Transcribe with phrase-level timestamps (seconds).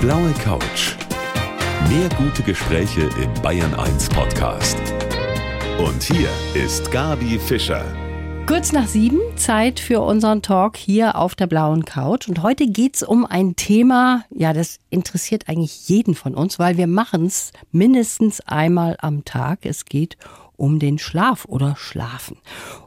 [0.00, 0.96] blaue Couch.
[1.90, 4.78] Mehr gute Gespräche im Bayern 1 Podcast.
[5.78, 7.84] Und hier ist Gabi Fischer.
[8.46, 12.28] Kurz nach sieben, Zeit für unseren Talk hier auf der blauen Couch.
[12.28, 16.86] Und heute geht's um ein Thema, ja, das interessiert eigentlich jeden von uns, weil wir
[16.86, 19.60] machen es mindestens einmal am Tag.
[19.64, 22.36] Es geht um den Schlaf oder Schlafen.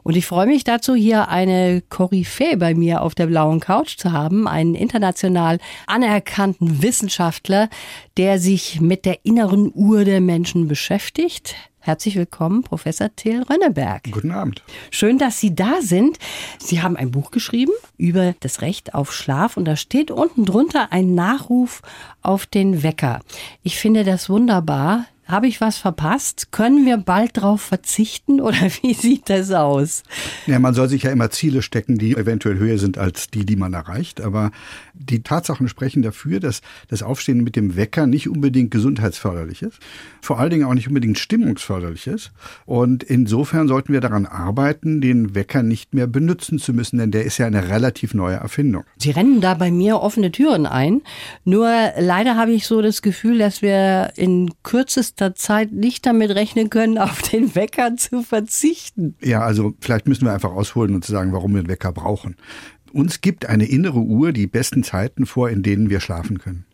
[0.02, 4.12] Und ich freue mich dazu, hier eine Koryphäe bei mir auf der blauen Couch zu
[4.12, 7.68] haben, einen international anerkannten Wissenschaftler,
[8.16, 11.56] der sich mit der inneren Uhr der Menschen beschäftigt.
[11.84, 14.04] Herzlich willkommen, Professor Till Rönneberg.
[14.10, 14.62] Guten Abend.
[14.90, 16.18] Schön, dass Sie da sind.
[16.58, 20.92] Sie haben ein Buch geschrieben über das Recht auf Schlaf und da steht unten drunter
[20.92, 21.82] ein Nachruf
[22.22, 23.20] auf den Wecker.
[23.62, 26.52] Ich finde das wunderbar, habe ich was verpasst?
[26.52, 30.02] Können wir bald darauf verzichten oder wie sieht das aus?
[30.46, 33.56] Ja, man soll sich ja immer Ziele stecken, die eventuell höher sind als die, die
[33.56, 34.20] man erreicht.
[34.20, 34.50] Aber
[34.92, 39.78] die Tatsachen sprechen dafür, dass das Aufstehen mit dem Wecker nicht unbedingt gesundheitsförderlich ist,
[40.20, 42.32] vor allen Dingen auch nicht unbedingt stimmungsförderlich ist.
[42.66, 47.24] Und insofern sollten wir daran arbeiten, den Wecker nicht mehr benutzen zu müssen, denn der
[47.24, 48.84] ist ja eine relativ neue Erfindung.
[48.98, 51.02] Sie rennen da bei mir offene Türen ein.
[51.44, 56.30] Nur leider habe ich so das Gefühl, dass wir in kürzester kürzester Zeit nicht damit
[56.30, 59.16] rechnen können, auf den Wecker zu verzichten.
[59.22, 62.36] Ja, also vielleicht müssen wir einfach ausholen und sagen, warum wir den Wecker brauchen.
[62.92, 66.64] Uns gibt eine innere Uhr die besten Zeiten vor, in denen wir schlafen können.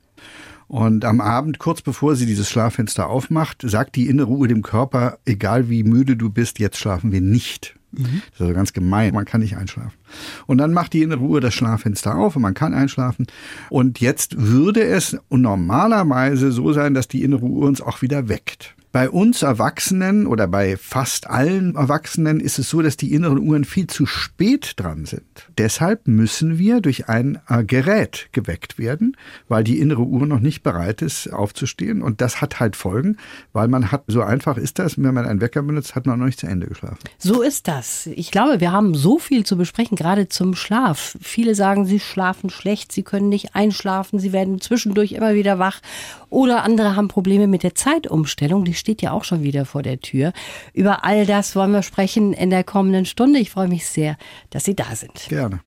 [0.68, 5.18] Und am Abend, kurz bevor sie dieses Schlaffenster aufmacht, sagt die innere Uhr dem Körper,
[5.24, 7.79] egal wie müde du bist, jetzt schlafen wir nicht.
[7.92, 8.22] Mhm.
[8.30, 9.14] Das ist also ganz gemein.
[9.14, 9.98] Man kann nicht einschlafen.
[10.46, 13.26] Und dann macht die innere Uhr das Schlaffenster auf und man kann einschlafen.
[13.68, 18.74] Und jetzt würde es normalerweise so sein, dass die innere Uhr uns auch wieder weckt.
[18.92, 23.64] Bei uns Erwachsenen oder bei fast allen Erwachsenen ist es so, dass die inneren Uhren
[23.64, 25.22] viel zu spät dran sind.
[25.58, 29.16] Deshalb müssen wir durch ein äh, Gerät geweckt werden,
[29.46, 32.02] weil die innere Uhr noch nicht bereit ist, aufzustehen.
[32.02, 33.16] Und das hat halt Folgen,
[33.52, 36.26] weil man hat, so einfach ist das, wenn man einen Wecker benutzt, hat man noch
[36.26, 36.98] nicht zu Ende geschlafen.
[37.16, 38.06] So ist das.
[38.06, 41.16] Ich glaube, wir haben so viel zu besprechen, gerade zum Schlaf.
[41.20, 45.80] Viele sagen, sie schlafen schlecht, sie können nicht einschlafen, sie werden zwischendurch immer wieder wach.
[46.30, 48.64] Oder andere haben Probleme mit der Zeitumstellung.
[48.64, 50.32] Die steht ja auch schon wieder vor der Tür.
[50.72, 53.40] Über all das wollen wir sprechen in der kommenden Stunde.
[53.40, 54.16] Ich freue mich sehr,
[54.50, 55.28] dass Sie da sind.
[55.28, 55.60] Gerne.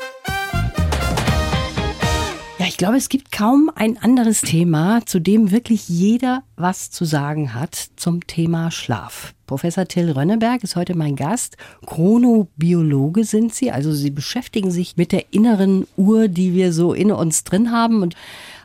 [2.63, 7.03] Ja, ich glaube, es gibt kaum ein anderes Thema, zu dem wirklich jeder was zu
[7.03, 9.33] sagen hat zum Thema Schlaf.
[9.47, 11.57] Professor Till Rönneberg ist heute mein Gast.
[11.85, 17.11] Chronobiologe sind Sie, also Sie beschäftigen sich mit der inneren Uhr, die wir so in
[17.11, 18.15] uns drin haben und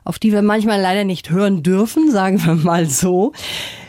[0.08, 3.32] auf die wir manchmal leider nicht hören dürfen, sagen wir mal so.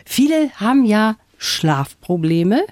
[0.06, 2.66] Viele haben ja Schlafprobleme.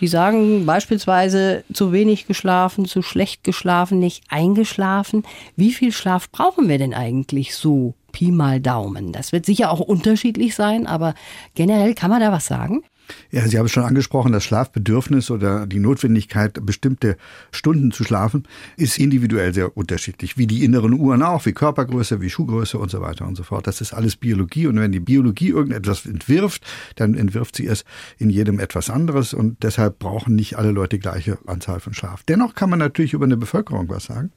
[0.00, 5.22] Die sagen beispielsweise zu wenig geschlafen, zu schlecht geschlafen, nicht eingeschlafen.
[5.54, 7.94] Wie viel Schlaf brauchen wir denn eigentlich so?
[8.10, 9.12] Pi mal Daumen.
[9.12, 11.14] Das wird sicher auch unterschiedlich sein, aber
[11.54, 12.82] generell kann man da was sagen?
[13.30, 17.16] Ja, Sie haben es schon angesprochen, das Schlafbedürfnis oder die Notwendigkeit, bestimmte
[17.50, 18.44] Stunden zu schlafen,
[18.76, 20.36] ist individuell sehr unterschiedlich.
[20.36, 23.66] Wie die inneren Uhren auch, wie Körpergröße, wie Schuhgröße und so weiter und so fort.
[23.66, 24.66] Das ist alles Biologie.
[24.66, 26.64] Und wenn die Biologie irgendetwas entwirft,
[26.96, 27.84] dann entwirft sie es
[28.18, 29.34] in jedem etwas anderes.
[29.34, 32.22] Und deshalb brauchen nicht alle Leute die gleiche Anzahl von Schlaf.
[32.24, 34.32] Dennoch kann man natürlich über eine Bevölkerung was sagen.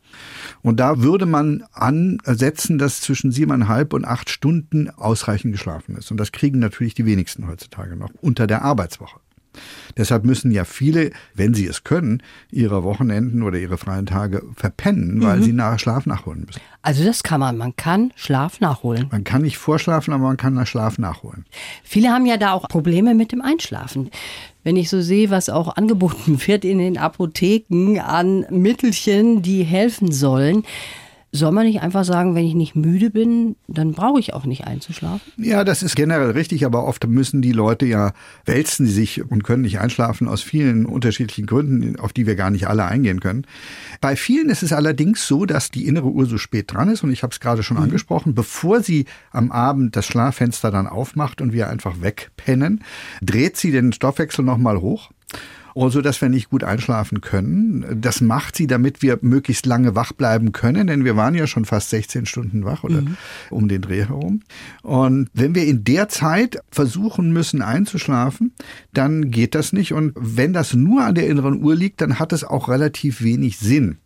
[0.62, 6.12] Und da würde man ansetzen, dass zwischen siebeneinhalb und acht Stunden ausreichend geschlafen ist.
[6.12, 9.20] Und das kriegen natürlich die wenigsten heutzutage noch unter der Arbeitswoche.
[9.98, 15.22] Deshalb müssen ja viele, wenn sie es können, ihre Wochenenden oder ihre freien Tage verpennen,
[15.22, 15.44] weil mhm.
[15.44, 16.60] sie nach Schlaf nachholen müssen.
[16.82, 17.58] Also das kann man.
[17.58, 19.08] Man kann Schlaf nachholen.
[19.12, 21.46] Man kann nicht vorschlafen, aber man kann nach Schlaf nachholen.
[21.84, 24.10] Viele haben ja da auch Probleme mit dem Einschlafen.
[24.64, 30.12] Wenn ich so sehe, was auch angeboten wird in den Apotheken an Mittelchen, die helfen
[30.12, 30.64] sollen,
[31.36, 34.66] soll man nicht einfach sagen, wenn ich nicht müde bin, dann brauche ich auch nicht
[34.66, 35.34] einzuschlafen?
[35.38, 38.14] Ja, das ist generell richtig, aber oft müssen die Leute ja
[38.46, 42.68] wälzen sich und können nicht einschlafen aus vielen unterschiedlichen Gründen, auf die wir gar nicht
[42.68, 43.48] alle eingehen können.
[44.00, 47.12] Bei vielen ist es allerdings so, dass die innere Uhr so spät dran ist und
[47.12, 47.84] ich habe es gerade schon mhm.
[47.84, 52.84] angesprochen, bevor sie am Abend das Schlaffenster dann aufmacht und wir einfach wegpennen,
[53.24, 55.10] dreht sie den Stoffwechsel nochmal hoch
[55.76, 58.00] so dass wir nicht gut einschlafen können.
[58.00, 61.66] Das macht sie, damit wir möglichst lange wach bleiben können, denn wir waren ja schon
[61.66, 63.18] fast 16 Stunden wach oder mhm.
[63.50, 64.42] um den Dreh herum.
[64.82, 68.54] Und wenn wir in der Zeit versuchen müssen einzuschlafen,
[68.94, 69.94] dann geht das nicht.
[69.94, 73.58] Und wenn das nur an der inneren Uhr liegt, dann hat es auch relativ wenig
[73.58, 73.98] Sinn.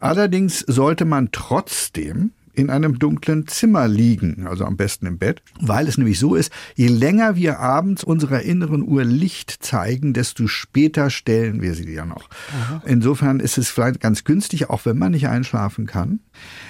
[0.00, 5.88] Allerdings sollte man trotzdem in einem dunklen Zimmer liegen, also am besten im Bett, weil
[5.88, 11.10] es nämlich so ist, je länger wir abends unserer inneren Uhr Licht zeigen, desto später
[11.10, 12.28] stellen wir sie ja noch.
[12.50, 12.82] Aha.
[12.86, 16.20] Insofern ist es vielleicht ganz günstig, auch wenn man nicht einschlafen kann,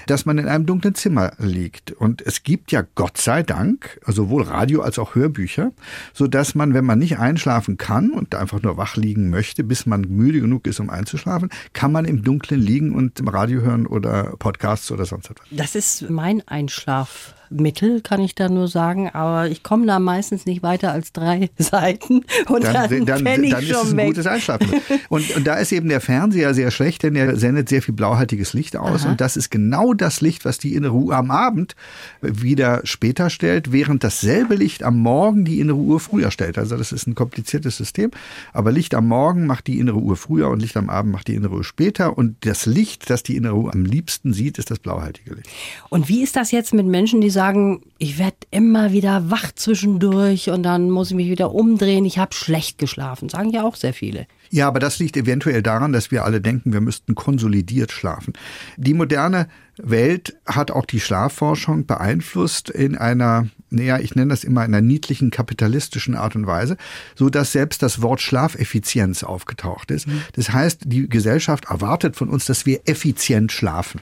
[0.07, 1.93] dass man in einem dunklen Zimmer liegt.
[1.93, 5.73] Und es gibt ja Gott sei Dank sowohl Radio als auch Hörbücher,
[6.13, 10.03] so man, wenn man nicht einschlafen kann und einfach nur wach liegen möchte, bis man
[10.03, 14.91] müde genug ist, um einzuschlafen, kann man im Dunkeln liegen und Radio hören oder Podcasts
[14.91, 15.47] oder sonst etwas.
[15.51, 17.35] Das ist mein Einschlaf.
[17.53, 21.51] Mittel, kann ich da nur sagen, aber ich komme da meistens nicht weiter als drei
[21.59, 24.69] Seiten und dann, dann, dann, dann ist es ein gutes Einschlafen.
[25.09, 28.53] und, und da ist eben der Fernseher sehr schlecht, denn er sendet sehr viel blauhaltiges
[28.53, 29.11] Licht aus Aha.
[29.11, 31.77] und das ist genau das Licht, was die innere Uhr am Abend
[32.21, 36.59] wieder später stellt, während dasselbe Licht am Morgen die innere Uhr früher stellt.
[36.59, 38.11] Also das ist ein kompliziertes System,
[38.53, 41.35] aber Licht am Morgen macht die innere Uhr früher und Licht am Abend macht die
[41.35, 44.79] innere Uhr später und das Licht, das die innere Uhr am liebsten sieht, ist das
[44.79, 45.49] blauhaltige Licht.
[45.89, 49.51] Und wie ist das jetzt mit Menschen, die sagen, sagen, ich werde immer wieder wach
[49.53, 53.29] zwischendurch und dann muss ich mich wieder umdrehen, ich habe schlecht geschlafen.
[53.29, 54.27] Sagen ja auch sehr viele.
[54.51, 58.35] Ja, aber das liegt eventuell daran, dass wir alle denken, wir müssten konsolidiert schlafen.
[58.77, 64.61] Die moderne Welt hat auch die Schlafforschung beeinflusst in einer, naja, ich nenne das immer
[64.61, 66.77] einer niedlichen kapitalistischen Art und Weise,
[67.15, 70.07] so dass selbst das Wort Schlafeffizienz aufgetaucht ist.
[70.07, 70.23] Mhm.
[70.35, 74.01] Das heißt, die Gesellschaft erwartet von uns, dass wir effizient schlafen.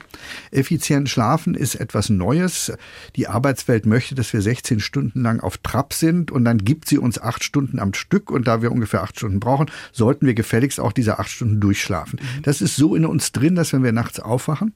[0.51, 2.71] Effizient schlafen ist etwas Neues.
[3.15, 6.97] Die Arbeitswelt möchte, dass wir 16 Stunden lang auf Trab sind und dann gibt sie
[6.97, 10.79] uns acht Stunden am Stück und da wir ungefähr acht Stunden brauchen, sollten wir gefälligst
[10.79, 12.19] auch diese acht Stunden durchschlafen.
[12.21, 12.41] Mhm.
[12.43, 14.73] Das ist so in uns drin, dass wenn wir nachts aufwachen,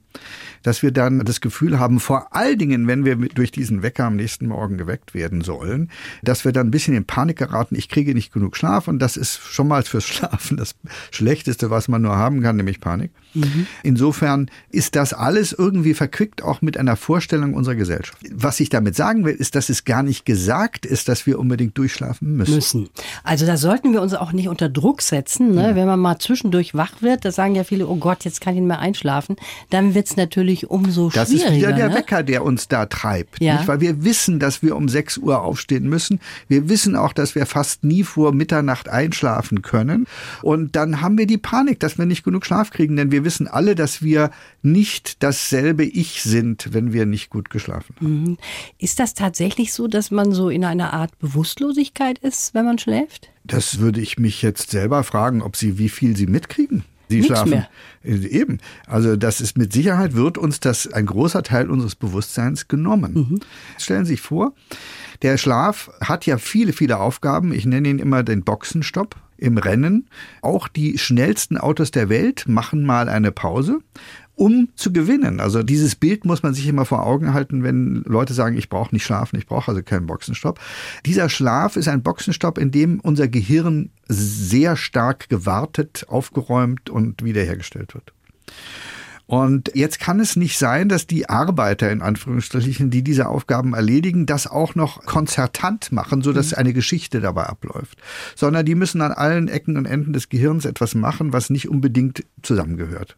[0.62, 4.16] dass wir dann das Gefühl haben, vor allen Dingen, wenn wir durch diesen Wecker am
[4.16, 5.90] nächsten Morgen geweckt werden sollen,
[6.22, 9.16] dass wir dann ein bisschen in Panik geraten, ich kriege nicht genug Schlaf und das
[9.16, 10.74] ist schon mal fürs Schlafen das
[11.10, 13.10] Schlechteste, was man nur haben kann, nämlich Panik.
[13.34, 13.66] Mhm.
[13.82, 18.18] Insofern ist das alles irgendwie verquickt auch mit einer Vorstellung unserer Gesellschaft.
[18.32, 21.76] Was ich damit sagen will, ist, dass es gar nicht gesagt ist, dass wir unbedingt
[21.76, 22.54] durchschlafen müssen.
[22.54, 22.88] Müssen.
[23.24, 25.68] Also da sollten wir uns auch nicht unter Druck setzen, ne?
[25.68, 25.74] Ja.
[25.74, 27.24] wenn man mal zwischendurch wach wird.
[27.24, 29.36] Da sagen ja viele, oh Gott, jetzt kann ich nicht mehr einschlafen.
[29.70, 31.20] Dann wird es natürlich umso schwieriger.
[31.20, 31.94] Das ist wieder der ne?
[31.96, 33.40] Wecker, der uns da treibt.
[33.40, 33.62] Ja.
[33.66, 36.20] Weil wir wissen, dass wir um 6 Uhr aufstehen müssen.
[36.48, 40.06] Wir wissen auch, dass wir fast nie vor Mitternacht einschlafen können.
[40.42, 42.96] Und dann haben wir die Panik, dass wir nicht genug Schlaf kriegen.
[42.96, 44.30] Denn wir wissen alle, dass wir
[44.62, 48.22] nicht dasselbe Ich sind, wenn wir nicht gut geschlafen haben.
[48.22, 48.38] Mhm.
[48.78, 53.30] Ist das tatsächlich so, dass man so in einer Art Bewusstlosigkeit ist, wenn man schläft?
[53.44, 56.84] Das würde ich mich jetzt selber fragen, ob Sie, wie viel Sie mitkriegen.
[57.08, 57.50] Sie Nichts schlafen.
[57.50, 57.68] Mehr.
[58.04, 58.58] Äh, eben.
[58.86, 63.14] Also das ist mit Sicherheit wird uns das ein großer Teil unseres Bewusstseins genommen.
[63.14, 63.40] Mhm.
[63.78, 64.54] Stellen Sie sich vor,
[65.22, 67.52] der Schlaf hat ja viele, viele Aufgaben.
[67.52, 70.08] Ich nenne ihn immer den Boxenstopp im Rennen.
[70.42, 73.80] Auch die schnellsten Autos der Welt machen mal eine Pause
[74.36, 75.40] um zu gewinnen.
[75.40, 78.94] Also dieses Bild muss man sich immer vor Augen halten, wenn Leute sagen, ich brauche
[78.94, 80.60] nicht schlafen, ich brauche also keinen Boxenstopp.
[81.06, 87.94] Dieser Schlaf ist ein Boxenstopp, in dem unser Gehirn sehr stark gewartet, aufgeräumt und wiederhergestellt
[87.94, 88.12] wird.
[89.26, 94.24] Und jetzt kann es nicht sein, dass die Arbeiter in Anführungsstrichen, die diese Aufgaben erledigen,
[94.24, 96.58] das auch noch konzertant machen, so dass mhm.
[96.58, 97.98] eine Geschichte dabei abläuft,
[98.36, 102.24] sondern die müssen an allen Ecken und Enden des Gehirns etwas machen, was nicht unbedingt
[102.42, 103.16] zusammengehört.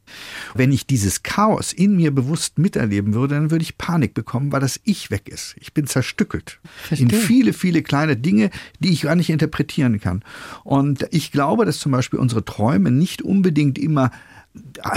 [0.54, 4.60] Wenn ich dieses Chaos in mir bewusst miterleben würde, dann würde ich Panik bekommen, weil
[4.60, 5.56] das Ich weg ist.
[5.60, 7.06] Ich bin zerstückelt Verstehe.
[7.06, 10.24] in viele, viele kleine Dinge, die ich gar nicht interpretieren kann.
[10.64, 14.10] Und ich glaube, dass zum Beispiel unsere Träume nicht unbedingt immer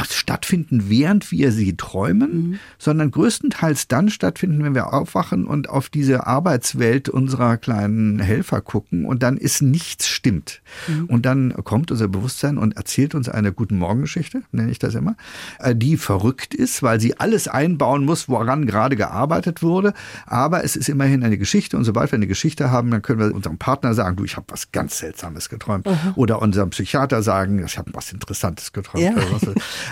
[0.10, 2.60] stattfinden, während wir sie träumen, mhm.
[2.78, 9.06] sondern größtenteils dann stattfinden, wenn wir aufwachen und auf diese Arbeitswelt unserer kleinen Helfer gucken
[9.06, 10.62] und dann ist nichts stimmt.
[10.88, 11.06] Mhm.
[11.06, 15.16] Und dann kommt unser Bewusstsein und erzählt uns eine Guten Morgengeschichte, nenne ich das immer,
[15.60, 19.94] äh, die verrückt ist, weil sie alles einbauen muss, woran gerade gearbeitet wurde.
[20.26, 23.36] Aber es ist immerhin eine Geschichte und sobald wir eine Geschichte haben, dann können wir
[23.36, 25.86] unserem Partner sagen, du, ich habe was ganz Seltsames geträumt.
[25.86, 26.14] Mhm.
[26.16, 29.04] Oder unserem Psychiater sagen, ich habe was Interessantes geträumt.
[29.04, 29.14] Ja.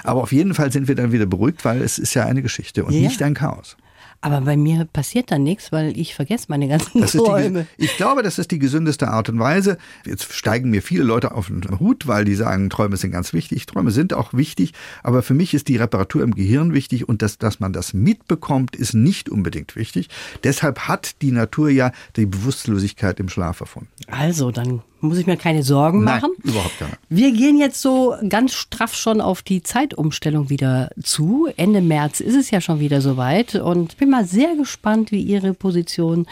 [0.03, 2.83] Aber auf jeden Fall sind wir dann wieder beruhigt, weil es ist ja eine Geschichte
[2.83, 3.01] und ja.
[3.01, 3.77] nicht ein Chaos.
[4.21, 7.67] Aber bei mir passiert dann nichts, weil ich vergesse meine ganzen das Träume.
[7.77, 9.77] Die, ich glaube, das ist die gesündeste Art und Weise.
[10.05, 13.65] Jetzt steigen mir viele Leute auf den Hut, weil die sagen, Träume sind ganz wichtig.
[13.65, 17.37] Träume sind auch wichtig, aber für mich ist die Reparatur im Gehirn wichtig und das,
[17.37, 20.09] dass man das mitbekommt, ist nicht unbedingt wichtig.
[20.43, 23.89] Deshalb hat die Natur ja die Bewusstlosigkeit im Schlaf erfunden.
[24.11, 26.31] Also, dann muss ich mir keine Sorgen machen.
[26.39, 26.91] Nein, überhaupt keine.
[27.09, 31.47] Wir gehen jetzt so ganz straff schon auf die Zeitumstellung wieder zu.
[31.57, 35.53] Ende März ist es ja schon wieder soweit und bin mal sehr gespannt, wie Ihre
[35.53, 36.25] Position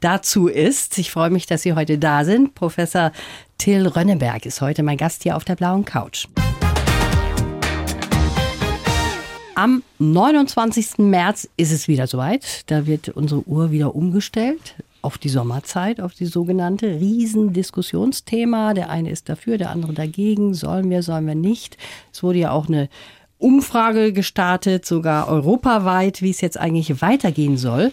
[0.00, 0.98] dazu ist.
[0.98, 2.54] Ich freue mich, dass Sie heute da sind.
[2.54, 3.12] Professor
[3.58, 6.26] Till Rönneberg ist heute mein Gast hier auf der blauen Couch.
[9.54, 10.98] Am 29.
[10.98, 12.70] März ist es wieder soweit.
[12.70, 18.72] Da wird unsere Uhr wieder umgestellt auf die Sommerzeit, auf die sogenannte Riesendiskussionsthema.
[18.72, 20.54] Der eine ist dafür, der andere dagegen.
[20.54, 21.76] Sollen wir, sollen wir nicht?
[22.12, 22.88] Es wurde ja auch eine
[23.38, 27.92] Umfrage gestartet, sogar europaweit, wie es jetzt eigentlich weitergehen soll.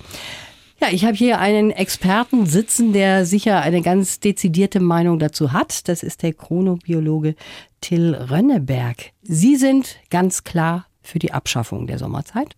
[0.79, 5.89] Ja, ich habe hier einen Experten sitzen, der sicher eine ganz dezidierte Meinung dazu hat.
[5.89, 7.35] Das ist der Chronobiologe
[7.81, 9.11] Till Rönneberg.
[9.23, 12.55] Sie sind ganz klar für die Abschaffung der Sommerzeit.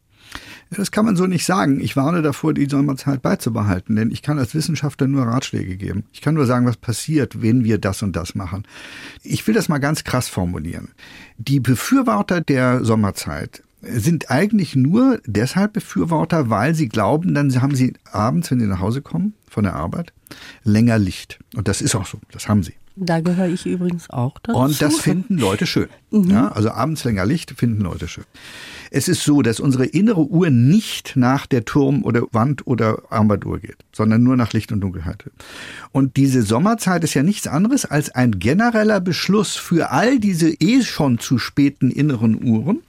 [0.69, 1.81] Das kann man so nicht sagen.
[1.81, 6.05] Ich warne davor, die Sommerzeit beizubehalten, denn ich kann als Wissenschaftler nur Ratschläge geben.
[6.13, 8.63] Ich kann nur sagen, was passiert, wenn wir das und das machen.
[9.23, 10.89] Ich will das mal ganz krass formulieren.
[11.37, 17.93] Die Befürworter der Sommerzeit sind eigentlich nur deshalb Befürworter, weil sie glauben, dann haben sie
[18.11, 20.13] abends, wenn sie nach Hause kommen von der Arbeit,
[20.63, 21.39] länger Licht.
[21.55, 22.73] Und das ist auch so, das haben sie.
[22.95, 24.59] Da gehöre ich übrigens auch dazu.
[24.59, 25.87] Und das finden Leute schön.
[26.11, 26.29] Mhm.
[26.29, 28.25] Ja, also abends länger Licht finden Leute schön.
[28.91, 33.59] Es ist so, dass unsere innere Uhr nicht nach der Turm- oder Wand- oder Armbanduhr
[33.59, 35.29] geht, sondern nur nach Licht und Dunkelheit.
[35.93, 40.81] Und diese Sommerzeit ist ja nichts anderes als ein genereller Beschluss für all diese eh
[40.81, 42.81] schon zu späten inneren Uhren,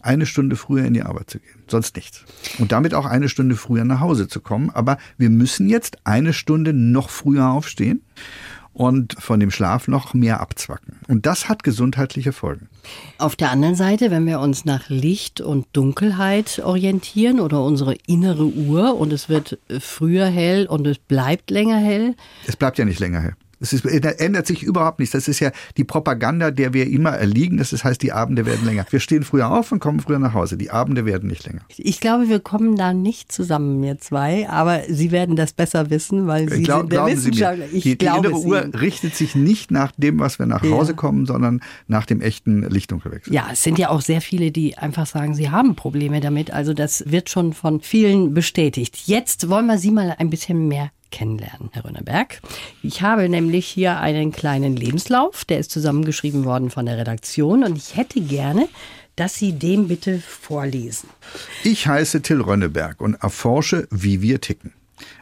[0.00, 1.62] eine Stunde früher in die Arbeit zu gehen.
[1.68, 2.24] Sonst nichts.
[2.58, 4.70] Und damit auch eine Stunde früher nach Hause zu kommen.
[4.70, 8.02] Aber wir müssen jetzt eine Stunde noch früher aufstehen
[8.76, 11.00] und von dem Schlaf noch mehr abzwacken.
[11.08, 12.68] Und das hat gesundheitliche Folgen.
[13.16, 18.44] Auf der anderen Seite, wenn wir uns nach Licht und Dunkelheit orientieren oder unsere innere
[18.44, 22.16] Uhr und es wird früher hell und es bleibt länger hell.
[22.46, 23.36] Es bleibt ja nicht länger hell.
[23.60, 25.12] Es ist, ändert sich überhaupt nichts.
[25.12, 27.56] Das ist ja die Propaganda, der wir immer erliegen.
[27.56, 28.86] Das heißt, die Abende werden länger.
[28.90, 30.56] Wir stehen früher auf und kommen früher nach Hause.
[30.56, 31.62] Die Abende werden nicht länger.
[31.76, 34.48] Ich glaube, wir kommen da nicht zusammen, wir zwei.
[34.48, 37.64] Aber Sie werden das besser wissen, weil Sie Glaub, sind der Wissenschaftler.
[37.72, 40.92] Ich die, glaube die innere Uhr richtet sich nicht nach dem, was wir nach Hause
[40.92, 40.96] ja.
[40.96, 43.32] kommen, sondern nach dem echten Lichtdunkelwechsel.
[43.32, 46.52] Ja, es sind ja auch sehr viele, die einfach sagen, sie haben Probleme damit.
[46.52, 48.96] Also das wird schon von vielen bestätigt.
[49.06, 52.40] Jetzt wollen wir Sie mal ein bisschen mehr kennenlernen, Herr Rönneberg.
[52.82, 57.76] Ich habe nämlich hier einen kleinen Lebenslauf, der ist zusammengeschrieben worden von der Redaktion und
[57.76, 58.68] ich hätte gerne,
[59.16, 61.08] dass Sie den bitte vorlesen.
[61.64, 64.72] Ich heiße Till Rönneberg und erforsche, wie wir ticken.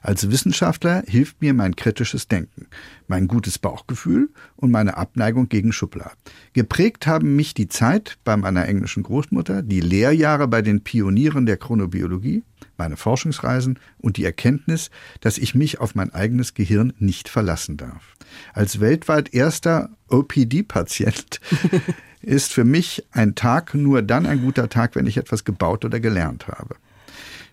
[0.03, 2.67] Als Wissenschaftler hilft mir mein kritisches Denken,
[3.09, 6.17] mein gutes Bauchgefühl und meine Abneigung gegen Schubladen.
[6.53, 11.57] Geprägt haben mich die Zeit bei meiner englischen Großmutter, die Lehrjahre bei den Pionieren der
[11.57, 12.43] Chronobiologie,
[12.79, 14.91] meine Forschungsreisen und die Erkenntnis,
[15.21, 18.15] dass ich mich auf mein eigenes Gehirn nicht verlassen darf.
[18.53, 21.41] Als weltweit erster OPD-Patient
[22.23, 26.01] ist für mich ein Tag nur dann ein guter Tag, wenn ich etwas gebaut oder
[26.01, 26.77] gelernt habe.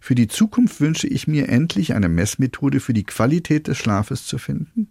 [0.04, 4.40] Für die Zukunft wünsche ich mir endlich eine Messmethode für die Qualität des Schlafes zu
[4.40, 4.90] finden,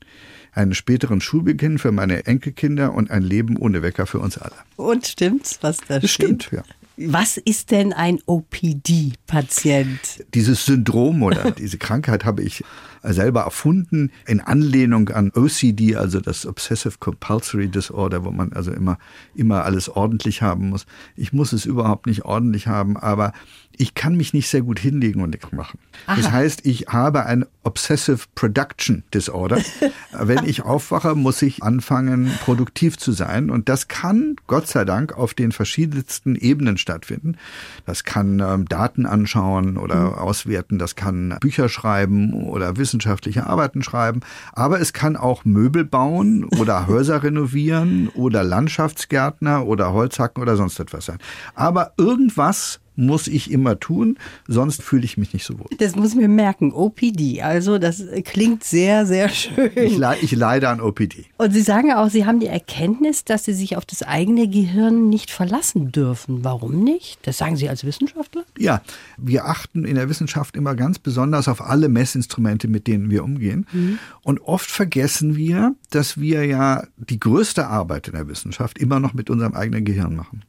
[0.52, 4.54] einen späteren Schulbeginn für meine Enkelkinder und ein Leben ohne Wecker für uns alle.
[4.76, 6.10] Und stimmt's, was da steht?
[6.10, 6.62] Stimmt, ja.
[6.96, 10.24] Was ist denn ein OPD-Patient?
[10.34, 12.62] Dieses Syndrom oder diese Krankheit habe ich
[13.02, 18.98] selber erfunden in Anlehnung an OCD, also das Obsessive Compulsory Disorder, wo man also immer,
[19.34, 20.84] immer alles ordentlich haben muss.
[21.16, 23.32] Ich muss es überhaupt nicht ordentlich haben, aber
[23.80, 25.78] ich kann mich nicht sehr gut hinlegen und nichts machen.
[26.06, 26.16] Aha.
[26.16, 29.58] Das heißt, ich habe ein Obsessive Production Disorder.
[30.12, 33.48] Wenn ich aufwache, muss ich anfangen, produktiv zu sein.
[33.48, 37.38] Und das kann, Gott sei Dank, auf den verschiedensten Ebenen stattfinden.
[37.86, 40.14] Das kann ähm, Daten anschauen oder mhm.
[40.14, 44.20] auswerten, das kann Bücher schreiben oder wissenschaftliche Arbeiten schreiben.
[44.52, 50.78] Aber es kann auch Möbel bauen oder Häuser renovieren oder Landschaftsgärtner oder Holzhacken oder sonst
[50.80, 51.18] etwas sein.
[51.54, 55.66] Aber irgendwas muss ich immer tun, sonst fühle ich mich nicht so wohl.
[55.78, 57.42] Das muss mir merken, OPD.
[57.42, 59.70] Also das klingt sehr, sehr schön.
[59.74, 61.24] Ich, le ich leide an OPD.
[61.38, 65.08] Und Sie sagen auch, Sie haben die Erkenntnis, dass Sie sich auf das eigene Gehirn
[65.08, 66.44] nicht verlassen dürfen.
[66.44, 67.18] Warum nicht?
[67.22, 68.44] Das sagen Sie als Wissenschaftler?
[68.58, 68.82] Ja,
[69.16, 73.66] wir achten in der Wissenschaft immer ganz besonders auf alle Messinstrumente, mit denen wir umgehen.
[73.72, 73.98] Mhm.
[74.22, 79.14] Und oft vergessen wir, dass wir ja die größte Arbeit in der Wissenschaft immer noch
[79.14, 80.42] mit unserem eigenen Gehirn machen.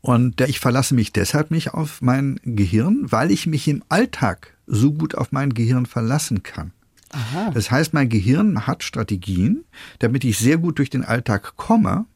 [0.00, 4.92] Und ich verlasse mich deshalb nicht auf mein Gehirn, weil ich mich im Alltag so
[4.92, 6.72] gut auf mein Gehirn verlassen kann.
[7.10, 7.50] Aha.
[7.52, 9.64] Das heißt, mein Gehirn hat Strategien,
[10.00, 12.06] damit ich sehr gut durch den Alltag komme,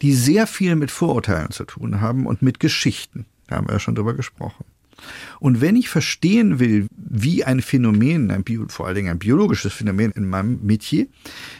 [0.00, 3.26] die sehr viel mit Vorurteilen zu tun haben und mit Geschichten.
[3.46, 4.64] Da haben wir ja schon drüber gesprochen.
[5.38, 9.72] Und wenn ich verstehen will, wie ein Phänomen, ein Bio, vor allen Dingen ein biologisches
[9.72, 11.06] Phänomen in meinem Metier,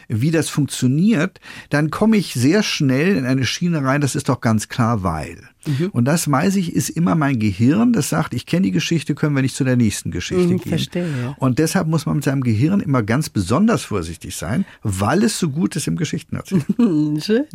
[0.07, 4.41] wie das funktioniert, dann komme ich sehr schnell in eine Schiene rein, das ist doch
[4.41, 5.41] ganz klar, weil.
[5.69, 5.89] Mhm.
[5.91, 9.35] Und das weiß ich, ist immer mein Gehirn, das sagt, ich kenne die Geschichte, können
[9.35, 10.69] wir nicht zu der nächsten Geschichte mhm, gehen.
[10.69, 11.35] Verstehe, ja.
[11.37, 15.49] Und deshalb muss man mit seinem Gehirn immer ganz besonders vorsichtig sein, weil es so
[15.49, 16.63] gut ist im Geschichtenerzählen.
[17.21, 17.45] Schön.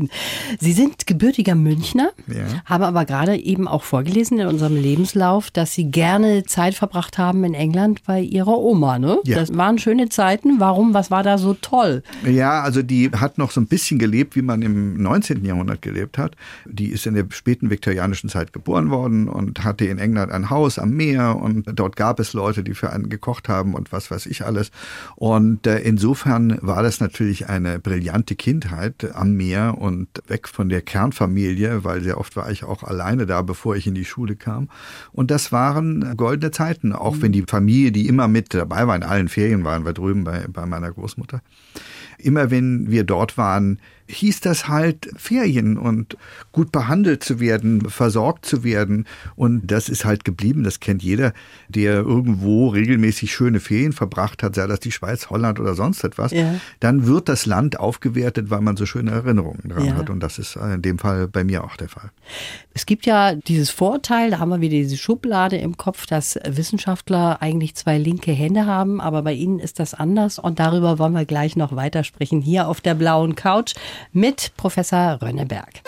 [0.61, 2.63] Sie sind gebürtiger Münchner, ja.
[2.65, 7.45] haben aber gerade eben auch vorgelesen in unserem Lebenslauf, dass Sie gerne Zeit verbracht haben
[7.45, 8.99] in England bei Ihrer Oma.
[8.99, 9.19] Ne?
[9.25, 9.37] Ja.
[9.39, 10.61] Das waren schöne Zeiten.
[10.61, 10.95] Warum?
[10.95, 12.03] Was war da so toll?
[12.25, 15.45] Ja, also die hat noch so ein bisschen gelebt, wie man im 19.
[15.45, 16.37] Jahrhundert gelebt hat.
[16.65, 20.51] Die ist in der späten Viktorianischen viktorianischen Zeit geboren worden und hatte in England ein
[20.51, 24.11] Haus am Meer und dort gab es Leute, die für einen gekocht haben und was
[24.11, 24.71] weiß ich alles.
[25.17, 30.83] Und äh, insofern war das natürlich eine brillante Kindheit am Meer und weg von der
[30.83, 34.69] Kernfamilie, weil sehr oft war ich auch alleine da, bevor ich in die Schule kam.
[35.13, 39.03] Und das waren goldene Zeiten, auch wenn die Familie, die immer mit dabei war, in
[39.03, 41.41] allen Ferien waren wir drüben bei, bei meiner Großmutter.
[42.25, 43.79] Immer wenn wir dort waren,
[44.09, 46.17] hieß das halt Ferien und
[46.53, 49.07] gut behandelt zu werden, versorgt zu werden.
[49.35, 50.63] Und das ist halt geblieben.
[50.63, 51.33] Das kennt jeder,
[51.69, 56.33] der irgendwo regelmäßig schöne Ferien verbracht hat, sei das die Schweiz, Holland oder sonst etwas.
[56.33, 56.55] Ja.
[56.81, 59.95] Dann wird das Land aufgewertet, weil man so schöne Erinnerungen dran ja.
[59.95, 60.11] hat.
[60.11, 62.11] Und das ist in dem Fall bei mir auch der Fall.
[62.75, 67.41] Es gibt ja dieses Vorteil, da haben wir wieder diese Schublade im Kopf, dass Wissenschaftler
[67.41, 70.39] eigentlich zwei linke Hände haben, aber bei Ihnen ist das anders.
[70.39, 71.75] Und darüber wollen wir gleich noch
[72.15, 73.75] weitersprechen hier auf der blauen Couch
[74.13, 75.83] mit Professor Rönneberg.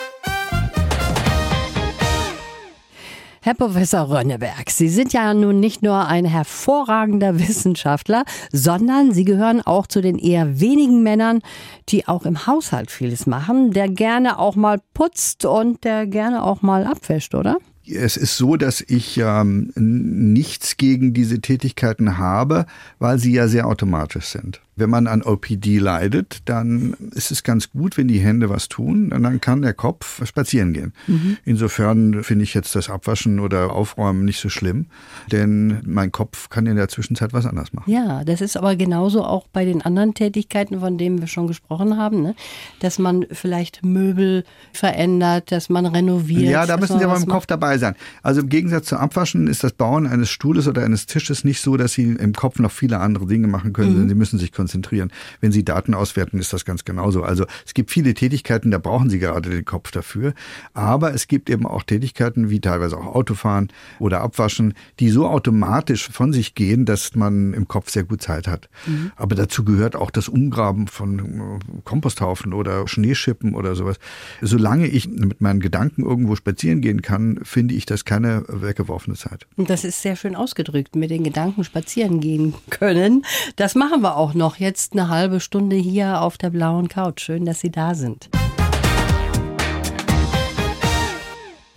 [3.41, 9.61] Herr Professor Rönneberg, Sie sind ja nun nicht nur ein hervorragender Wissenschaftler, sondern Sie gehören
[9.61, 11.39] auch zu den eher wenigen Männern,
[11.87, 16.61] die auch im Haushalt vieles machen, der gerne auch mal putzt und der gerne auch
[16.61, 17.57] mal abwäscht, oder?
[17.89, 22.65] Es ist so, dass ich ähm, nichts gegen diese Tätigkeiten habe,
[22.99, 24.59] weil sie ja sehr automatisch sind.
[24.77, 29.11] Wenn man an OPD leidet, dann ist es ganz gut, wenn die Hände was tun,
[29.11, 30.93] und dann kann der Kopf spazieren gehen.
[31.07, 31.37] Mhm.
[31.45, 34.85] Insofern finde ich jetzt das Abwaschen oder Aufräumen nicht so schlimm,
[35.31, 37.91] denn mein Kopf kann in der Zwischenzeit was anderes machen.
[37.91, 41.97] Ja, das ist aber genauso auch bei den anderen Tätigkeiten, von denen wir schon gesprochen
[41.97, 42.35] haben, ne?
[42.79, 44.43] dass man vielleicht Möbel
[44.73, 46.51] verändert, dass man renoviert.
[46.51, 47.95] Ja, da müssen Sie aber im Kopf dabei sein.
[48.21, 51.77] Also im Gegensatz zum Abwaschen ist das Bauen eines Stuhles oder eines Tisches nicht so,
[51.77, 54.09] dass Sie im Kopf noch viele andere Dinge machen können, mhm.
[54.09, 55.11] Sie müssen sich konzentrieren konzentrieren.
[55.39, 57.23] Wenn Sie Daten auswerten, ist das ganz genauso.
[57.23, 60.33] Also es gibt viele Tätigkeiten, da brauchen Sie gerade den Kopf dafür.
[60.73, 63.69] Aber es gibt eben auch Tätigkeiten wie teilweise auch Autofahren
[63.99, 68.45] oder Abwaschen, die so automatisch von sich gehen, dass man im Kopf sehr gut Zeit
[68.45, 68.67] hat.
[68.85, 69.11] Mhm.
[69.15, 73.99] Aber dazu gehört auch das Umgraben von äh, Komposthaufen oder Schneeschippen oder sowas.
[74.41, 79.47] Solange ich mit meinen Gedanken irgendwo spazieren gehen kann, finde ich das keine weggeworfene Zeit.
[79.55, 83.23] Das ist sehr schön ausgedrückt, mit den Gedanken spazieren gehen können.
[83.55, 87.21] Das machen wir auch noch jetzt eine halbe Stunde hier auf der blauen Couch.
[87.21, 88.29] Schön, dass Sie da sind.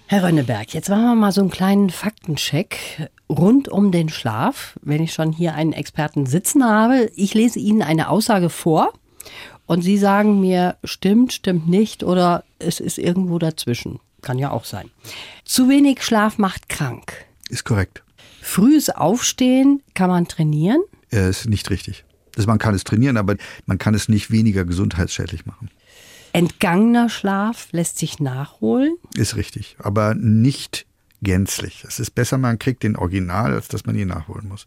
[0.06, 5.02] Herr Rönneberg, jetzt machen wir mal so einen kleinen Faktencheck rund um den Schlaf, wenn
[5.02, 7.12] ich schon hier einen Experten sitzen habe.
[7.14, 8.92] Ich lese Ihnen eine Aussage vor
[9.66, 14.00] und Sie sagen mir, stimmt, stimmt nicht oder es ist irgendwo dazwischen.
[14.20, 14.90] Kann ja auch sein.
[15.44, 17.12] Zu wenig Schlaf macht krank.
[17.48, 18.02] Ist korrekt.
[18.42, 20.80] Frühes Aufstehen kann man trainieren?
[21.12, 22.04] Äh, ist nicht richtig.
[22.36, 25.70] Also man kann es trainieren, aber man kann es nicht weniger gesundheitsschädlich machen.
[26.32, 28.96] Entgangener Schlaf lässt sich nachholen?
[29.16, 30.86] Ist richtig, aber nicht
[31.22, 31.84] gänzlich.
[31.86, 34.66] Es ist besser, man kriegt den Original, als dass man ihn nachholen muss.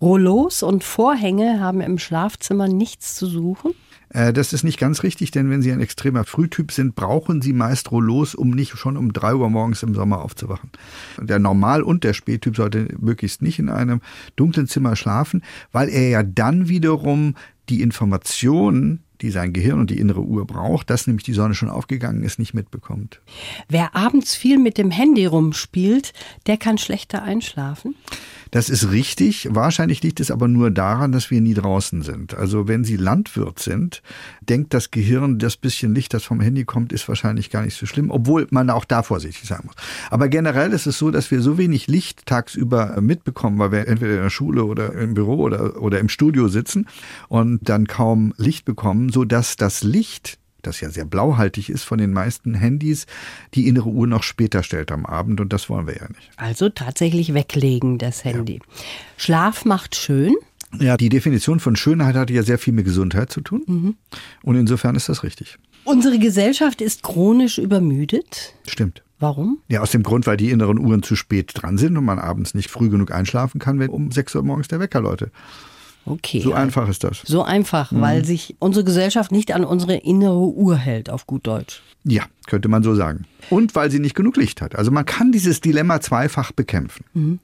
[0.00, 3.72] Rollos und Vorhänge haben im Schlafzimmer nichts zu suchen?
[4.10, 7.52] Äh, das ist nicht ganz richtig, denn wenn Sie ein extremer Frühtyp sind, brauchen Sie
[7.52, 10.70] meist Rollos, um nicht schon um drei Uhr morgens im Sommer aufzuwachen.
[11.20, 14.00] Der Normal- und der Spättyp sollte möglichst nicht in einem
[14.36, 17.34] dunklen Zimmer schlafen, weil er ja dann wiederum
[17.68, 21.70] die Informationen die sein Gehirn und die innere Uhr braucht, dass nämlich die Sonne schon
[21.70, 23.20] aufgegangen ist, nicht mitbekommt.
[23.68, 26.12] Wer abends viel mit dem Handy rumspielt,
[26.46, 27.94] der kann schlechter einschlafen?
[28.50, 29.48] Das ist richtig.
[29.50, 32.34] Wahrscheinlich liegt es aber nur daran, dass wir nie draußen sind.
[32.34, 34.02] Also wenn Sie Landwirt sind,
[34.40, 37.86] denkt das Gehirn, das bisschen Licht, das vom Handy kommt, ist wahrscheinlich gar nicht so
[37.86, 39.74] schlimm, obwohl man auch da vorsichtig sein muss.
[40.10, 44.14] Aber generell ist es so, dass wir so wenig Licht tagsüber mitbekommen, weil wir entweder
[44.14, 46.86] in der Schule oder im Büro oder, oder im Studio sitzen
[47.28, 51.98] und dann kaum Licht bekommen, so dass das Licht das ja sehr blauhaltig ist von
[51.98, 53.06] den meisten Handys,
[53.54, 56.30] die innere Uhr noch später stellt am Abend und das wollen wir ja nicht.
[56.36, 58.54] Also tatsächlich weglegen das Handy.
[58.54, 58.60] Ja.
[59.16, 60.34] Schlaf macht schön.
[60.78, 63.62] Ja, die Definition von Schönheit hat ja sehr viel mit Gesundheit zu tun.
[63.66, 63.96] Mhm.
[64.42, 65.58] Und insofern ist das richtig.
[65.84, 68.54] Unsere Gesellschaft ist chronisch übermüdet.
[68.66, 69.02] Stimmt.
[69.20, 69.58] Warum?
[69.68, 72.54] Ja, aus dem Grund, weil die inneren Uhren zu spät dran sind und man abends
[72.54, 75.32] nicht früh genug einschlafen kann, wenn um 6 Uhr morgens der Wecker läutet.
[76.08, 76.40] Okay.
[76.40, 77.22] So einfach ist das.
[77.24, 78.00] So einfach, mhm.
[78.00, 81.82] weil sich unsere Gesellschaft nicht an unsere innere Uhr hält, auf gut Deutsch.
[82.04, 83.26] Ja, könnte man so sagen.
[83.50, 84.76] Und weil sie nicht genug Licht hat.
[84.76, 87.04] Also man kann dieses Dilemma zweifach bekämpfen.
[87.12, 87.40] Mhm.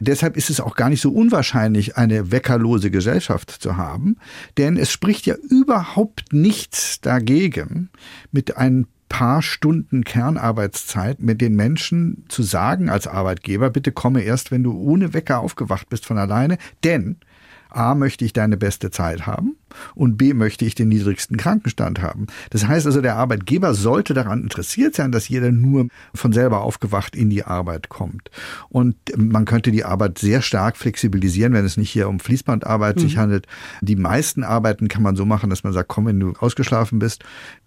[0.00, 4.16] Deshalb ist es auch gar nicht so unwahrscheinlich, eine weckerlose Gesellschaft zu haben,
[4.56, 7.90] denn es spricht ja überhaupt nichts dagegen,
[8.32, 14.50] mit ein paar Stunden Kernarbeitszeit mit den Menschen zu sagen als Arbeitgeber, bitte komme erst,
[14.50, 17.16] wenn du ohne Wecker aufgewacht bist von alleine, denn
[17.70, 19.59] A, möchte ich deine beste Zeit haben
[19.94, 22.26] und B, möchte ich den niedrigsten Krankenstand haben.
[22.50, 27.16] Das heißt also, der Arbeitgeber sollte daran interessiert sein, dass jeder nur von selber aufgewacht
[27.16, 28.30] in die Arbeit kommt.
[28.68, 33.00] Und man könnte die Arbeit sehr stark flexibilisieren, wenn es nicht hier um Fließbandarbeit mhm.
[33.00, 33.46] sich handelt.
[33.80, 37.24] Die meisten Arbeiten kann man so machen, dass man sagt, komm, wenn du ausgeschlafen bist,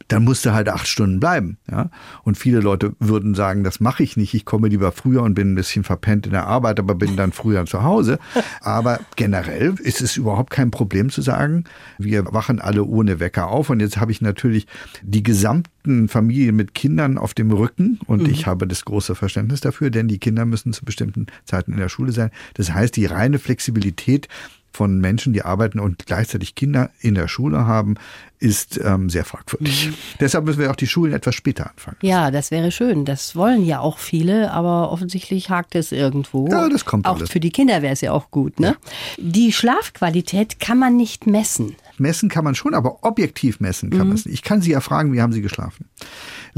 [0.07, 1.57] dann musst du halt acht Stunden bleiben.
[1.69, 1.89] Ja?
[2.23, 4.33] Und viele Leute würden sagen, das mache ich nicht.
[4.33, 7.31] Ich komme lieber früher und bin ein bisschen verpennt in der Arbeit, aber bin dann
[7.31, 8.19] früher zu Hause.
[8.61, 11.63] Aber generell ist es überhaupt kein Problem zu sagen,
[11.97, 13.69] wir wachen alle ohne Wecker auf.
[13.69, 14.67] Und jetzt habe ich natürlich
[15.01, 17.99] die gesamten Familien mit Kindern auf dem Rücken.
[18.07, 18.29] Und mhm.
[18.29, 21.89] ich habe das große Verständnis dafür, denn die Kinder müssen zu bestimmten Zeiten in der
[21.89, 22.31] Schule sein.
[22.55, 24.27] Das heißt, die reine Flexibilität
[24.73, 27.95] von Menschen, die arbeiten und gleichzeitig Kinder in der Schule haben,
[28.39, 29.87] ist ähm, sehr fragwürdig.
[29.87, 29.93] Mhm.
[30.19, 31.97] Deshalb müssen wir auch die Schulen etwas später anfangen.
[32.01, 33.05] Ja, das wäre schön.
[33.05, 36.49] Das wollen ja auch viele, aber offensichtlich hakt es irgendwo.
[36.49, 37.29] Ja, das kommt Auch alles.
[37.29, 38.59] für die Kinder wäre es ja auch gut.
[38.59, 38.67] Ne?
[38.67, 38.75] Ja.
[39.17, 41.75] Die Schlafqualität kann man nicht messen.
[41.97, 44.07] Messen kann man schon, aber objektiv messen kann mhm.
[44.07, 44.35] man es nicht.
[44.35, 45.85] Ich kann Sie ja fragen, wie haben Sie geschlafen?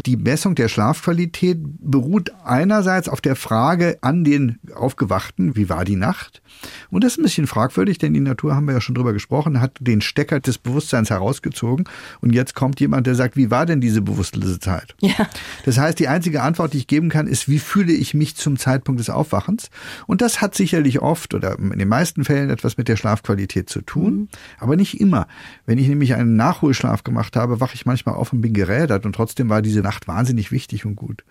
[0.05, 5.95] Die Messung der Schlafqualität beruht einerseits auf der Frage an den Aufgewachten, wie war die
[5.95, 6.41] Nacht?
[6.89, 9.61] Und das ist ein bisschen fragwürdig, denn die Natur, haben wir ja schon drüber gesprochen,
[9.61, 11.85] hat den Stecker des Bewusstseins herausgezogen.
[12.21, 14.95] Und jetzt kommt jemand, der sagt, wie war denn diese bewusstlose Zeit?
[14.99, 15.27] Ja.
[15.65, 18.57] Das heißt, die einzige Antwort, die ich geben kann, ist, wie fühle ich mich zum
[18.57, 19.69] Zeitpunkt des Aufwachens?
[20.07, 23.81] Und das hat sicherlich oft oder in den meisten Fällen etwas mit der Schlafqualität zu
[23.81, 24.27] tun, mhm.
[24.59, 25.27] aber nicht immer.
[25.65, 29.13] Wenn ich nämlich einen Nachholschlaf gemacht habe, wache ich manchmal auf und bin gerädert und
[29.13, 31.23] trotzdem war diese Nacht wahnsinnig wichtig und gut.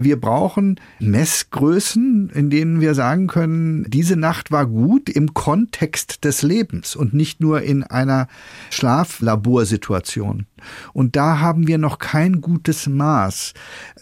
[0.00, 6.42] Wir brauchen Messgrößen, in denen wir sagen können, diese Nacht war gut im Kontext des
[6.42, 8.26] Lebens und nicht nur in einer
[8.70, 10.46] Schlaflaborsituation.
[10.94, 13.52] Und da haben wir noch kein gutes Maß.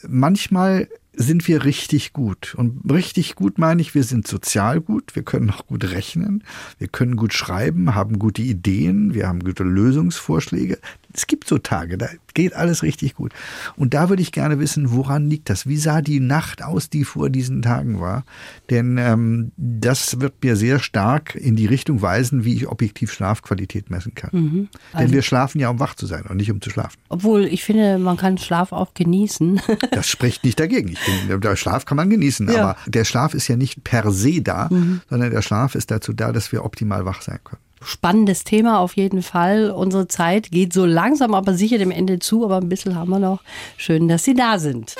[0.06, 2.54] Manchmal sind wir richtig gut.
[2.56, 6.42] Und richtig gut meine ich, wir sind sozial gut, wir können auch gut rechnen,
[6.78, 10.78] wir können gut schreiben, haben gute Ideen, wir haben gute Lösungsvorschläge.
[11.14, 13.32] Es gibt so Tage, da geht alles richtig gut.
[13.76, 15.66] Und da würde ich gerne wissen, woran liegt das?
[15.66, 18.24] Wie sah die Nacht aus, die vor diesen Tagen war?
[18.70, 23.90] Denn ähm, das wird mir sehr stark in die Richtung weisen, wie ich objektiv Schlafqualität
[23.90, 24.30] messen kann.
[24.32, 24.68] Mhm.
[24.92, 26.98] Also Denn wir schlafen ja, um wach zu sein und nicht um zu schlafen.
[27.08, 29.60] Obwohl, ich finde, man kann Schlaf auch genießen.
[29.90, 30.88] das spricht nicht dagegen.
[30.88, 32.62] Ich finde, der Schlaf kann man genießen, ja.
[32.62, 35.02] aber der Schlaf ist ja nicht per se da, mhm.
[35.08, 37.60] sondern der Schlaf ist dazu da, dass wir optimal wach sein können.
[37.84, 39.70] Spannendes Thema auf jeden Fall.
[39.70, 43.18] Unsere Zeit geht so langsam, aber sicher dem Ende zu, aber ein bisschen haben wir
[43.18, 43.42] noch.
[43.76, 44.96] Schön, dass Sie da sind.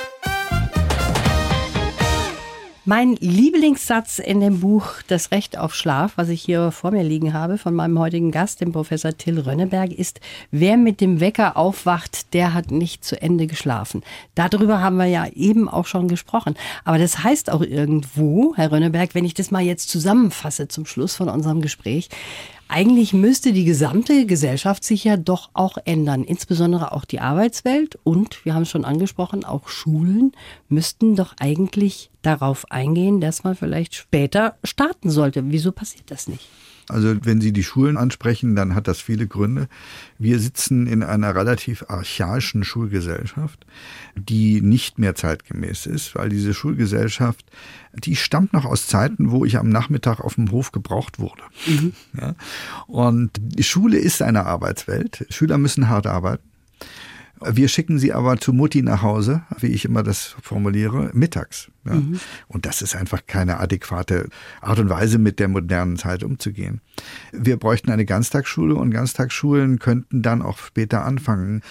[2.85, 7.31] Mein Lieblingssatz in dem Buch Das Recht auf Schlaf, was ich hier vor mir liegen
[7.31, 10.19] habe, von meinem heutigen Gast, dem Professor Till Rönneberg, ist,
[10.51, 14.03] wer mit dem Wecker aufwacht, der hat nicht zu Ende geschlafen.
[14.35, 16.55] Darüber haben wir ja eben auch schon gesprochen.
[16.83, 21.15] Aber das heißt auch irgendwo, Herr Rönneberg, wenn ich das mal jetzt zusammenfasse zum Schluss
[21.15, 22.09] von unserem Gespräch,
[22.67, 28.43] eigentlich müsste die gesamte Gesellschaft sich ja doch auch ändern, insbesondere auch die Arbeitswelt und,
[28.45, 30.31] wir haben es schon angesprochen, auch Schulen
[30.69, 35.43] müssten doch eigentlich darauf eingehen, dass man vielleicht später starten sollte.
[35.51, 36.47] Wieso passiert das nicht?
[36.89, 39.67] Also wenn Sie die Schulen ansprechen, dann hat das viele Gründe.
[40.19, 43.65] Wir sitzen in einer relativ archaischen Schulgesellschaft,
[44.15, 47.45] die nicht mehr zeitgemäß ist, weil diese Schulgesellschaft,
[47.93, 51.43] die stammt noch aus Zeiten, wo ich am Nachmittag auf dem Hof gebraucht wurde.
[51.67, 51.93] Mhm.
[52.19, 52.35] Ja?
[52.87, 55.25] Und die Schule ist eine Arbeitswelt.
[55.29, 56.43] Schüler müssen hart arbeiten.
[57.41, 61.69] Wir schicken sie aber zu Mutti nach Hause, wie ich immer das formuliere, mittags.
[61.85, 61.95] Ja.
[61.95, 62.19] Mhm.
[62.47, 64.29] Und das ist einfach keine adäquate
[64.61, 66.79] Art und Weise, mit der modernen Zeit umzugehen.
[67.31, 71.61] Wir bräuchten eine Ganztagsschule und Ganztagsschulen könnten dann auch später anfangen.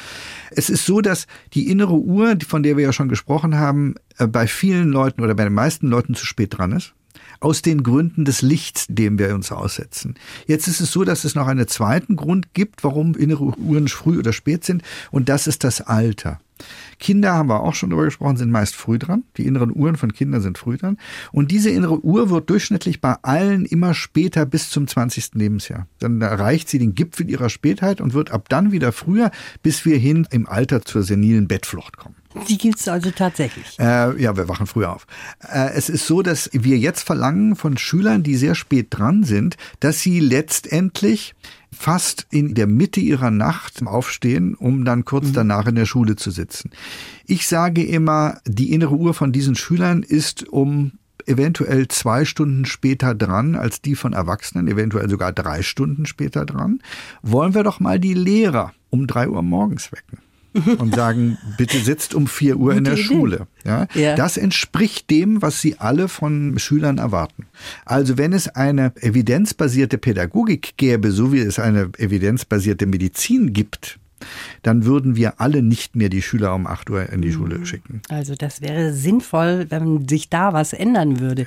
[0.51, 4.27] Es ist so, dass die innere Uhr, von der wir ja schon gesprochen haben, äh,
[4.27, 6.95] bei vielen Leuten oder bei den meisten Leuten zu spät dran ist
[7.43, 10.15] aus den Gründen des Lichts, dem wir uns aussetzen.
[10.47, 14.19] Jetzt ist es so, dass es noch einen zweiten Grund gibt, warum innere Uhren früh
[14.19, 16.41] oder spät sind, und das ist das Alter.
[16.99, 19.25] Kinder haben wir auch schon darüber gesprochen, sind meist früh dran.
[19.37, 20.99] Die inneren Uhren von Kindern sind früh dran.
[21.33, 25.35] Und diese innere Uhr wird durchschnittlich bei allen immer später bis zum 20.
[25.35, 25.87] Lebensjahr.
[25.99, 29.31] Dann erreicht sie den Gipfel ihrer Spätheit und wird ab dann wieder früher,
[29.63, 32.17] bis wir hin im Alter zur senilen Bettflucht kommen.
[32.49, 33.79] Die gibt es also tatsächlich.
[33.79, 35.07] Äh, ja, wir wachen früher auf.
[35.41, 39.57] Äh, es ist so, dass wir jetzt verlangen von Schülern, die sehr spät dran sind,
[39.81, 41.35] dass sie letztendlich
[41.73, 45.33] fast in der Mitte ihrer Nacht aufstehen, um dann kurz mhm.
[45.33, 46.71] danach in der Schule zu sitzen.
[47.27, 50.93] Ich sage immer, die innere Uhr von diesen Schülern ist um
[51.27, 56.81] eventuell zwei Stunden später dran als die von Erwachsenen, eventuell sogar drei Stunden später dran.
[57.23, 60.19] Wollen wir doch mal die Lehrer um drei Uhr morgens wecken.
[60.79, 63.03] Und sagen, bitte sitzt um 4 Uhr Gute in der Idee.
[63.03, 63.47] Schule.
[63.65, 63.87] Ja?
[63.95, 64.15] ja?
[64.17, 67.47] Das entspricht dem, was sie alle von Schülern erwarten.
[67.85, 73.99] Also wenn es eine evidenzbasierte Pädagogik gäbe, so wie es eine evidenzbasierte Medizin gibt,
[74.63, 77.67] dann würden wir alle nicht mehr die Schüler um 8 Uhr in die Schule mhm.
[77.67, 78.03] schicken.
[78.09, 81.47] Also das wäre sinnvoll, wenn sich da was ändern würde.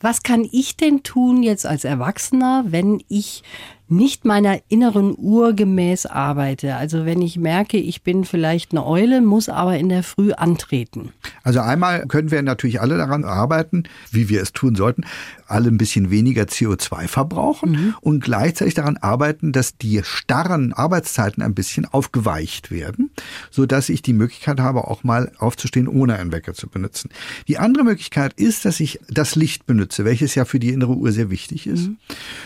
[0.00, 3.42] Was kann ich denn tun jetzt als Erwachsener, wenn ich
[3.88, 6.76] nicht meiner inneren Uhr gemäß arbeite.
[6.76, 11.12] Also wenn ich merke, ich bin vielleicht eine Eule, muss aber in der Früh antreten.
[11.42, 15.04] Also einmal können wir natürlich alle daran arbeiten, wie wir es tun sollten,
[15.46, 17.94] alle ein bisschen weniger CO2 verbrauchen mhm.
[18.00, 23.10] und gleichzeitig daran arbeiten, dass die starren Arbeitszeiten ein bisschen aufgeweicht werden,
[23.50, 27.10] so dass ich die Möglichkeit habe, auch mal aufzustehen, ohne einen Wecker zu benutzen.
[27.48, 31.12] Die andere Möglichkeit ist, dass ich das Licht benutze, welches ja für die innere Uhr
[31.12, 31.98] sehr wichtig ist mhm.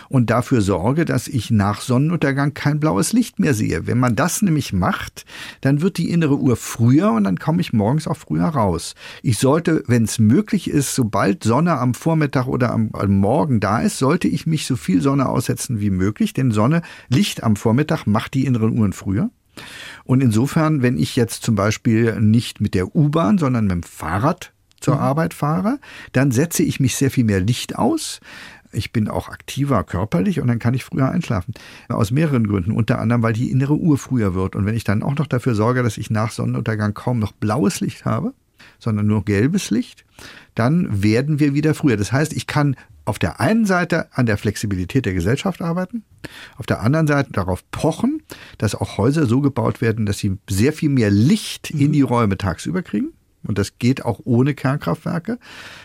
[0.09, 3.87] und dafür sorge, dass ich nach Sonnenuntergang kein blaues Licht mehr sehe.
[3.87, 5.25] Wenn man das nämlich macht,
[5.61, 8.95] dann wird die innere Uhr früher und dann komme ich morgens auch früher raus.
[9.23, 13.81] Ich sollte, wenn es möglich ist, sobald Sonne am Vormittag oder am, am Morgen da
[13.81, 18.07] ist, sollte ich mich so viel Sonne aussetzen wie möglich, denn Sonne, Licht am Vormittag
[18.07, 19.31] macht die inneren Uhren früher.
[20.05, 24.53] Und insofern, wenn ich jetzt zum Beispiel nicht mit der U-Bahn, sondern mit dem Fahrrad
[24.81, 25.01] zur mhm.
[25.01, 25.79] Arbeit fahre,
[26.13, 28.21] dann setze ich mich sehr viel mehr Licht aus.
[28.73, 31.55] Ich bin auch aktiver körperlich und dann kann ich früher einschlafen.
[31.89, 32.73] Aus mehreren Gründen.
[32.73, 34.57] Unter anderem, weil die innere Uhr früher wird.
[34.57, 37.81] Und wenn ich dann auch noch dafür sorge, dass ich nach Sonnenuntergang kaum noch blaues
[37.81, 38.35] Licht habe,
[38.79, 40.05] sondern nur gelbes Licht,
[40.55, 41.97] dann werden wir wieder früher.
[41.97, 46.05] Das heißt, ich kann auf der einen Seite an der Flexibilität der Gesellschaft arbeiten,
[46.59, 48.23] auf der anderen Seite darauf pochen,
[48.59, 52.37] dass auch Häuser so gebaut werden, dass sie sehr viel mehr Licht in die Räume
[52.37, 53.13] tagsüber kriegen.
[53.47, 55.39] Und das geht auch ohne Kernkraftwerke.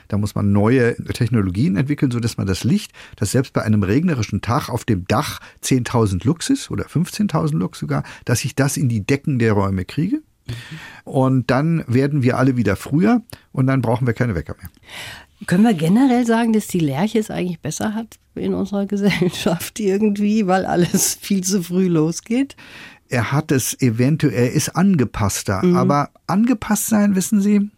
[0.08, 3.84] Da muss man neue Technologien entwickeln, so dass man das Licht, das selbst bei einem
[3.84, 8.78] regnerischen Tag auf dem Dach 10.000 Lux ist oder 15.000 Lux sogar, dass ich das
[8.78, 10.18] in die Decken der Räume kriege.
[10.48, 10.54] Mhm.
[11.06, 14.70] Und dann werden wir alle wieder früher und dann brauchen wir keine Wecker mehr.
[15.48, 20.48] Können wir generell sagen, dass die Lerche es eigentlich besser hat in unserer Gesellschaft irgendwie,
[20.48, 22.56] weil alles viel zu früh losgeht?
[23.10, 25.63] Er hat es eventuell, er ist angepasster.
[25.63, 25.76] Mhm.
[25.76, 27.70] Aber angepasst sein, wissen Sie,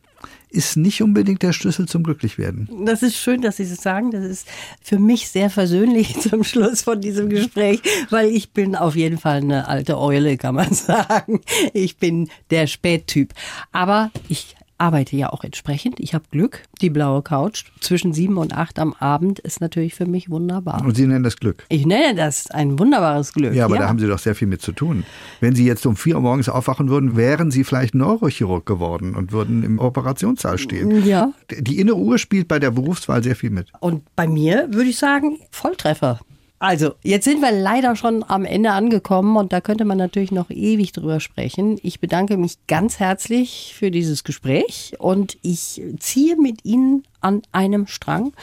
[0.56, 2.70] ist nicht unbedingt der Schlüssel zum Glücklichwerden.
[2.86, 4.12] Das ist schön, dass Sie das sagen.
[4.12, 4.48] Das ist
[4.82, 9.38] für mich sehr versöhnlich zum Schluss von diesem Gespräch, weil ich bin auf jeden Fall
[9.38, 11.42] eine alte Eule, kann man sagen.
[11.74, 13.34] Ich bin der Spättyp.
[13.72, 16.00] Aber ich arbeite ja auch entsprechend.
[16.00, 16.64] Ich habe Glück.
[16.82, 20.84] Die blaue Couch zwischen sieben und acht am Abend ist natürlich für mich wunderbar.
[20.84, 21.66] Und Sie nennen das Glück?
[21.70, 23.54] Ich nenne das ein wunderbares Glück.
[23.54, 23.82] Ja, aber ja.
[23.82, 25.06] da haben Sie doch sehr viel mit zu tun.
[25.40, 29.32] Wenn Sie jetzt um vier Uhr morgens aufwachen würden, wären Sie vielleicht Neurochirurg geworden und
[29.32, 31.06] würden im Operationssaal stehen.
[31.06, 31.32] Ja.
[31.52, 33.72] Die innere Uhr spielt bei der Berufswahl sehr viel mit.
[33.80, 36.20] Und bei mir würde ich sagen, Volltreffer.
[36.66, 40.50] Also, jetzt sind wir leider schon am Ende angekommen und da könnte man natürlich noch
[40.50, 41.80] ewig drüber sprechen.
[41.84, 47.86] Ich bedanke mich ganz herzlich für dieses Gespräch und ich ziehe mit Ihnen an einem
[47.86, 48.34] Strang.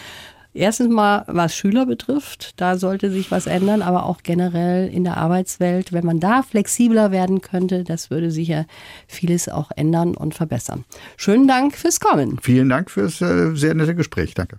[0.55, 5.17] Erstens mal, was Schüler betrifft, da sollte sich was ändern, aber auch generell in der
[5.17, 8.67] Arbeitswelt, wenn man da flexibler werden könnte, das würde sicher
[9.09, 10.85] vieles auch ändern und verbessern.
[11.17, 12.39] Schönen Dank fürs Kommen.
[12.41, 14.35] Vielen Dank fürs äh, sehr nette Gespräch.
[14.35, 14.59] Danke.